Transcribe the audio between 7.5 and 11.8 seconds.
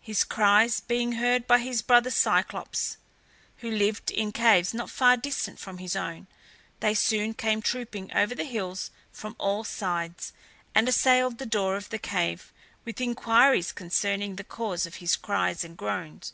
trooping over the hills from all sides, and assailed the door